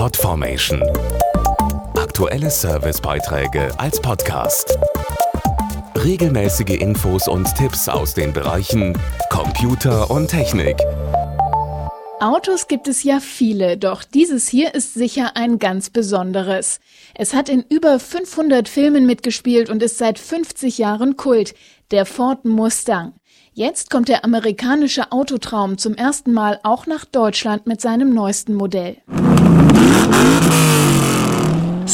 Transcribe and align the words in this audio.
Podformation. 0.00 0.82
Aktuelle 1.94 2.48
Servicebeiträge 2.48 3.68
als 3.78 4.00
Podcast. 4.00 4.78
Regelmäßige 5.94 6.80
Infos 6.80 7.28
und 7.28 7.54
Tipps 7.54 7.86
aus 7.86 8.14
den 8.14 8.32
Bereichen 8.32 8.98
Computer 9.28 10.10
und 10.10 10.28
Technik. 10.28 10.78
Autos 12.18 12.66
gibt 12.66 12.88
es 12.88 13.02
ja 13.02 13.20
viele, 13.20 13.76
doch 13.76 14.02
dieses 14.02 14.48
hier 14.48 14.74
ist 14.74 14.94
sicher 14.94 15.32
ein 15.36 15.58
ganz 15.58 15.90
besonderes. 15.90 16.80
Es 17.14 17.34
hat 17.34 17.50
in 17.50 17.62
über 17.68 18.00
500 18.00 18.70
Filmen 18.70 19.04
mitgespielt 19.04 19.68
und 19.68 19.82
ist 19.82 19.98
seit 19.98 20.18
50 20.18 20.78
Jahren 20.78 21.18
Kult, 21.18 21.54
der 21.90 22.06
Ford 22.06 22.46
Mustang. 22.46 23.12
Jetzt 23.52 23.90
kommt 23.90 24.08
der 24.08 24.24
amerikanische 24.24 25.12
Autotraum 25.12 25.76
zum 25.76 25.94
ersten 25.94 26.32
Mal 26.32 26.58
auch 26.62 26.86
nach 26.86 27.04
Deutschland 27.04 27.66
mit 27.66 27.82
seinem 27.82 28.14
neuesten 28.14 28.54
Modell. 28.54 28.96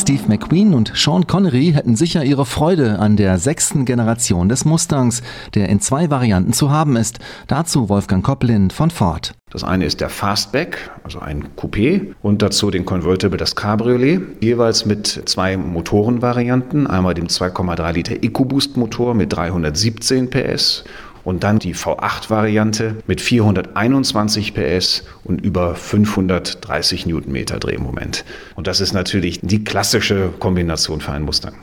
Steve 0.07 0.23
McQueen 0.29 0.75
und 0.75 0.93
Sean 0.95 1.27
Connery 1.27 1.73
hätten 1.73 1.97
sicher 1.97 2.25
ihre 2.25 2.47
Freude 2.47 2.99
an 3.01 3.17
der 3.17 3.39
sechsten 3.39 3.85
Generation 3.85 4.49
des 4.49 4.65
Mustangs, 4.65 5.23
der 5.55 5.69
in 5.69 5.81
zwei 5.81 6.11
Varianten 6.11 6.53
zu 6.53 6.71
haben 6.71 6.97
ist. 6.97 7.19
Dazu 7.49 7.89
Wolfgang 7.89 8.25
Koppelin 8.25 8.71
von 8.71 8.91
Ford. 8.91 9.33
Das 9.51 9.65
eine 9.65 9.85
ist 9.85 10.01
der 10.01 10.11
Fastback, 10.11 10.91
also 11.03 11.21
ein 11.21 11.49
Coupé, 11.57 12.15
und 12.21 12.43
dazu 12.43 12.71
den 12.71 12.85
Convertible, 12.85 13.39
das 13.39 13.57
Cabriolet, 13.57 14.21
jeweils 14.41 14.87
mit 14.87 15.23
zwei 15.25 15.57
Motorenvarianten, 15.57 16.87
einmal 16.87 17.15
dem 17.15 17.27
2,3 17.27 17.93
Liter 17.93 18.23
EcoBoost 18.23 18.77
Motor 18.77 19.15
mit 19.15 19.33
317 19.33 20.31
PS 20.31 20.85
und 21.27 21.43
dann 21.43 21.59
die 21.59 21.75
V8-Variante 21.75 22.99
mit 23.09 23.21
421 23.21 24.55
PS 24.55 25.03
und 25.25 25.41
über 25.41 25.75
530 25.75 27.05
Newtonmeter 27.05 27.59
Drehmoment. 27.59 28.25
Und 28.55 28.69
das 28.69 28.81
ist 28.81 28.93
natürlich 28.93 29.41
die 29.43 29.65
klassische 29.65 30.31
Kombination 30.39 31.01
für 31.01 31.11
einen 31.11 31.25
Mustang. 31.25 31.55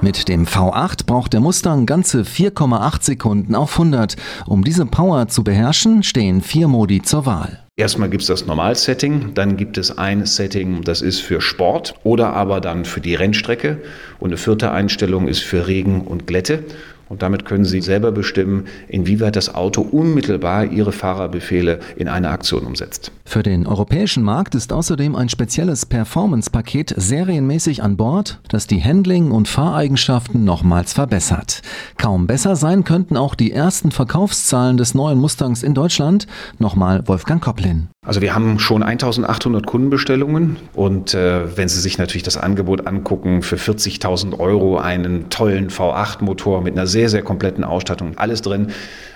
Mit 0.00 0.28
dem 0.28 0.46
V8 0.46 1.04
braucht 1.06 1.34
der 1.34 1.40
Mustang 1.40 1.84
ganze 1.84 2.22
4,8 2.22 3.02
Sekunden 3.02 3.54
auf 3.54 3.72
100. 3.72 4.16
Um 4.46 4.64
diese 4.64 4.86
Power 4.86 5.28
zu 5.28 5.44
beherrschen, 5.44 6.02
stehen 6.02 6.40
vier 6.40 6.68
Modi 6.68 7.02
zur 7.02 7.26
Wahl. 7.26 7.63
Erstmal 7.76 8.08
gibt 8.08 8.22
es 8.22 8.28
das 8.28 8.46
Normalsetting, 8.46 9.34
dann 9.34 9.56
gibt 9.56 9.78
es 9.78 9.98
ein 9.98 10.26
Setting, 10.26 10.82
das 10.82 11.02
ist 11.02 11.18
für 11.18 11.40
Sport 11.40 11.96
oder 12.04 12.32
aber 12.32 12.60
dann 12.60 12.84
für 12.84 13.00
die 13.00 13.16
Rennstrecke 13.16 13.78
und 14.20 14.28
eine 14.28 14.36
vierte 14.36 14.70
Einstellung 14.70 15.26
ist 15.26 15.42
für 15.42 15.66
Regen 15.66 16.02
und 16.02 16.28
Glätte. 16.28 16.62
Und 17.08 17.22
damit 17.22 17.44
können 17.44 17.64
Sie 17.64 17.80
selber 17.80 18.12
bestimmen, 18.12 18.68
inwieweit 18.86 19.34
das 19.34 19.56
Auto 19.56 19.82
unmittelbar 19.82 20.66
Ihre 20.66 20.92
Fahrerbefehle 20.92 21.80
in 21.96 22.06
eine 22.06 22.30
Aktion 22.30 22.64
umsetzt. 22.64 23.10
Für 23.34 23.42
den 23.42 23.66
europäischen 23.66 24.22
Markt 24.22 24.54
ist 24.54 24.72
außerdem 24.72 25.16
ein 25.16 25.28
spezielles 25.28 25.86
Performance-Paket 25.86 26.94
serienmäßig 26.96 27.82
an 27.82 27.96
Bord, 27.96 28.38
das 28.48 28.68
die 28.68 28.80
Handling- 28.80 29.32
und 29.32 29.48
Fahreigenschaften 29.48 30.44
nochmals 30.44 30.92
verbessert. 30.92 31.60
Kaum 31.98 32.28
besser 32.28 32.54
sein 32.54 32.84
könnten 32.84 33.16
auch 33.16 33.34
die 33.34 33.50
ersten 33.50 33.90
Verkaufszahlen 33.90 34.76
des 34.76 34.94
neuen 34.94 35.18
Mustangs 35.18 35.64
in 35.64 35.74
Deutschland. 35.74 36.28
Nochmal 36.60 37.08
Wolfgang 37.08 37.42
Koplin. 37.42 37.88
Also 38.06 38.20
wir 38.20 38.36
haben 38.36 38.60
schon 38.60 38.84
1800 38.84 39.66
Kundenbestellungen 39.66 40.56
und 40.72 41.12
äh, 41.14 41.56
wenn 41.56 41.66
Sie 41.68 41.80
sich 41.80 41.98
natürlich 41.98 42.22
das 42.22 42.36
Angebot 42.36 42.86
angucken, 42.86 43.42
für 43.42 43.56
40.000 43.56 44.38
Euro 44.38 44.78
einen 44.78 45.28
tollen 45.28 45.70
V8-Motor 45.70 46.62
mit 46.62 46.74
einer 46.74 46.86
sehr, 46.86 47.08
sehr 47.08 47.22
kompletten 47.22 47.64
Ausstattung, 47.64 48.16
alles 48.16 48.42
drin, 48.42 48.68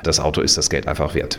das 0.02 0.18
Auto 0.18 0.40
ist 0.40 0.58
das 0.58 0.70
Geld 0.70 0.88
einfach 0.88 1.14
wert. 1.14 1.38